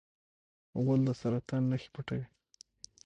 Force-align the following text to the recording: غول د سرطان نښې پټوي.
غول 0.83 1.01
د 1.07 1.09
سرطان 1.21 1.63
نښې 1.69 1.89
پټوي. 1.93 2.25